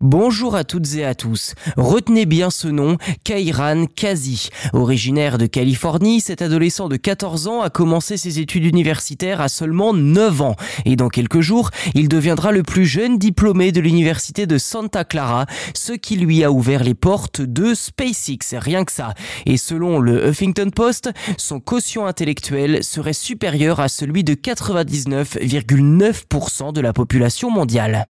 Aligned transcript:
Bonjour 0.00 0.54
à 0.54 0.62
toutes 0.62 0.94
et 0.94 1.04
à 1.04 1.16
tous. 1.16 1.56
Retenez 1.76 2.24
bien 2.24 2.50
ce 2.50 2.68
nom, 2.68 2.98
Kairan 3.24 3.86
Kazi. 3.86 4.48
Originaire 4.72 5.38
de 5.38 5.46
Californie, 5.46 6.20
cet 6.20 6.40
adolescent 6.40 6.88
de 6.88 6.96
14 6.96 7.48
ans 7.48 7.62
a 7.62 7.68
commencé 7.68 8.16
ses 8.16 8.38
études 8.38 8.64
universitaires 8.64 9.40
à 9.40 9.48
seulement 9.48 9.92
9 9.92 10.40
ans. 10.40 10.54
Et 10.84 10.94
dans 10.94 11.08
quelques 11.08 11.40
jours, 11.40 11.70
il 11.94 12.08
deviendra 12.08 12.52
le 12.52 12.62
plus 12.62 12.86
jeune 12.86 13.18
diplômé 13.18 13.72
de 13.72 13.80
l'université 13.80 14.46
de 14.46 14.56
Santa 14.56 15.02
Clara, 15.02 15.46
ce 15.74 15.94
qui 15.94 16.14
lui 16.14 16.44
a 16.44 16.52
ouvert 16.52 16.84
les 16.84 16.94
portes 16.94 17.40
de 17.40 17.74
SpaceX, 17.74 18.56
rien 18.56 18.84
que 18.84 18.92
ça. 18.92 19.14
Et 19.46 19.56
selon 19.56 19.98
le 19.98 20.28
Huffington 20.28 20.70
Post, 20.70 21.10
son 21.38 21.58
quotient 21.58 22.06
intellectuel 22.06 22.84
serait 22.84 23.12
supérieur 23.12 23.80
à 23.80 23.88
celui 23.88 24.22
de 24.22 24.34
99,9% 24.34 26.72
de 26.72 26.80
la 26.80 26.92
population 26.92 27.50
mondiale. 27.50 28.06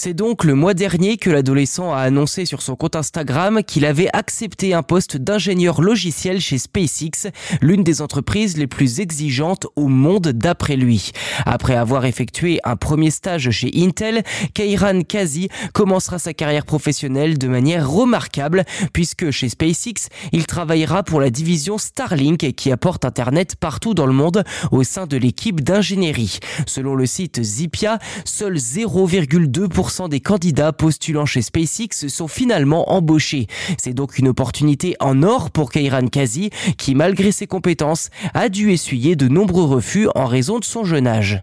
C'est 0.00 0.14
donc 0.14 0.44
le 0.44 0.54
mois 0.54 0.74
dernier 0.74 1.16
que 1.16 1.28
l'adolescent 1.28 1.92
a 1.92 1.98
annoncé 1.98 2.44
sur 2.44 2.62
son 2.62 2.76
compte 2.76 2.94
Instagram 2.94 3.64
qu'il 3.64 3.84
avait 3.84 4.08
accepté 4.12 4.72
un 4.72 4.84
poste 4.84 5.16
d'ingénieur 5.16 5.82
logiciel 5.82 6.40
chez 6.40 6.56
SpaceX, 6.56 7.32
l'une 7.60 7.82
des 7.82 8.00
entreprises 8.00 8.56
les 8.56 8.68
plus 8.68 9.00
exigeantes 9.00 9.66
au 9.74 9.88
monde 9.88 10.28
d'après 10.28 10.76
lui. 10.76 11.10
Après 11.46 11.74
avoir 11.74 12.04
effectué 12.04 12.60
un 12.62 12.76
premier 12.76 13.10
stage 13.10 13.50
chez 13.50 13.72
Intel, 13.74 14.22
Kairan 14.54 15.00
Kazi 15.02 15.48
commencera 15.72 16.20
sa 16.20 16.32
carrière 16.32 16.64
professionnelle 16.64 17.36
de 17.36 17.48
manière 17.48 17.90
remarquable 17.90 18.64
puisque 18.92 19.32
chez 19.32 19.48
SpaceX, 19.48 20.10
il 20.30 20.46
travaillera 20.46 21.02
pour 21.02 21.20
la 21.20 21.30
division 21.30 21.76
Starlink 21.76 22.52
qui 22.52 22.70
apporte 22.70 23.04
Internet 23.04 23.56
partout 23.56 23.94
dans 23.94 24.06
le 24.06 24.12
monde 24.12 24.44
au 24.70 24.84
sein 24.84 25.08
de 25.08 25.16
l'équipe 25.16 25.60
d'ingénierie. 25.60 26.38
Selon 26.66 26.94
le 26.94 27.04
site 27.04 27.42
Zipia, 27.42 27.98
seuls 28.24 28.58
0,2% 28.58 29.87
des 30.08 30.20
candidats 30.20 30.72
postulant 30.72 31.24
chez 31.24 31.40
SpaceX 31.40 32.08
sont 32.08 32.28
finalement 32.28 32.92
embauchés. 32.92 33.46
C'est 33.78 33.94
donc 33.94 34.18
une 34.18 34.28
opportunité 34.28 34.96
en 35.00 35.22
or 35.22 35.50
pour 35.50 35.72
Kairan 35.72 36.06
Kazi 36.08 36.50
qui, 36.76 36.94
malgré 36.94 37.32
ses 37.32 37.46
compétences, 37.46 38.10
a 38.34 38.50
dû 38.50 38.70
essuyer 38.70 39.16
de 39.16 39.28
nombreux 39.28 39.64
refus 39.64 40.08
en 40.14 40.26
raison 40.26 40.58
de 40.58 40.64
son 40.64 40.84
jeune 40.84 41.06
âge. 41.06 41.40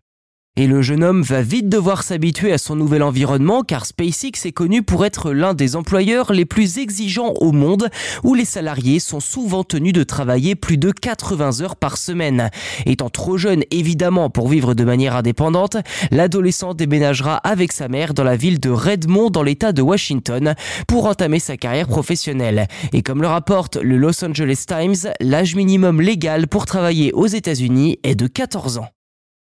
Et 0.58 0.68
le 0.68 0.82
jeune 0.82 1.04
homme 1.04 1.22
va 1.22 1.42
vite 1.42 1.68
devoir 1.68 2.02
s'habituer 2.02 2.54
à 2.54 2.58
son 2.58 2.78
nouvel 2.78 3.04
environnement 3.04 3.64
car 3.64 3.86
SpaceX 3.86 4.46
est 4.46 4.54
connu 4.54 4.84
pour 4.84 5.06
être 5.06 5.34
l'un 5.34 5.54
des 5.54 5.76
employeurs 5.76 6.32
les 6.32 6.46
plus 6.46 6.78
exigeants 6.78 7.34
au 7.42 7.52
monde 7.52 7.90
où 8.24 8.36
les 8.36 8.46
salariés 8.46 9.00
sont 9.00 9.20
souvent 9.20 9.66
tenus 9.66 9.92
de 9.92 10.04
travailler 10.04 10.56
plus 10.56 10.78
de 10.78 10.92
80 10.92 11.60
heures 11.60 11.76
par 11.76 11.98
semaine. 11.98 12.52
Étant 12.86 13.10
trop 13.10 13.36
jeune 13.36 13.64
évidemment 13.70 14.30
pour 14.30 14.48
vivre 14.48 14.74
de 14.76 14.86
manière 14.86 15.18
indépendante, 15.18 15.76
l'adolescent 16.10 16.74
déménagera 16.74 17.36
avec 17.36 17.74
sa 17.74 17.90
mère 17.90 18.14
dans 18.14 18.24
la 18.24 18.38
ville 18.38 18.62
de 18.62 18.70
Redmond 18.70 19.32
dans 19.32 19.44
l'état 19.44 19.74
de 19.74 19.82
Washington 19.82 20.56
pour 20.88 21.08
entamer 21.08 21.40
sa 21.40 21.58
carrière 21.58 21.90
professionnelle. 21.90 22.70
Et 22.94 23.02
comme 23.02 23.22
le 23.22 23.28
rapporte 23.28 23.76
le 23.76 23.98
Los 23.98 24.24
Angeles 24.24 24.64
Times, 24.66 25.12
l'âge 25.20 25.54
minimum 25.54 26.00
légal 26.00 26.48
pour 26.48 26.66
travailler 26.66 27.12
aux 27.12 27.28
États-Unis 27.28 28.00
est 28.04 28.16
de 28.16 28.28
14 28.28 28.78
ans. 28.78 28.95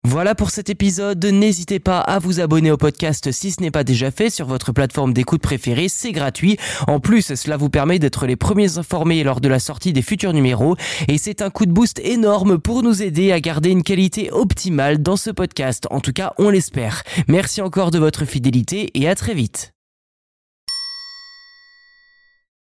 Voilà 0.05 0.33
pour 0.33 0.50
cet 0.50 0.69
épisode. 0.69 1.23
N'hésitez 1.25 1.80
pas 1.80 2.00
à 2.00 2.19
vous 2.19 2.39
abonner 2.39 2.72
au 2.72 2.78
podcast 2.78 3.31
si 3.33 3.52
ce 3.52 3.61
n'est 3.61 3.69
pas 3.69 3.83
déjà 3.83 4.11
fait 4.11 4.30
sur 4.30 4.47
votre 4.47 4.72
plateforme 4.72 5.14
d'écoute 5.14 5.41
préférée. 5.41 5.89
C'est 5.89 6.14
gratuit. 6.14 6.58
En 6.88 7.00
plus, 7.00 7.36
cela 7.36 7.58
vous 7.58 7.69
permet 7.69 8.00
d'être 8.00 8.25
les 8.25 8.38
premiers 8.38 8.78
informés 8.78 9.23
lors 9.23 9.41
de 9.41 9.50
la 9.50 9.59
sortie 9.59 9.91
des 9.91 10.02
futurs 10.02 10.33
numéros. 10.33 10.78
Et 11.09 11.17
c'est 11.17 11.41
un 11.41 11.50
coup 11.50 11.66
de 11.66 11.73
boost 11.73 12.00
énorme 12.00 12.58
pour 12.58 12.81
nous 12.81 13.03
aider 13.03 13.33
à 13.33 13.41
garder 13.41 13.69
une 13.69 13.83
qualité 13.83 14.31
optimale 14.31 15.02
dans 15.02 15.17
ce 15.17 15.31
podcast. 15.31 15.86
En 15.91 16.00
tout 16.00 16.13
cas, 16.13 16.34
on 16.38 16.50
l'espère. 16.50 17.03
Merci 17.28 17.61
encore 17.61 17.91
de 17.91 18.00
votre 18.00 18.23
fidélité 18.25 18.89
et 18.94 19.09
à 19.09 19.16
très 19.16 19.34
vite. 19.34 19.73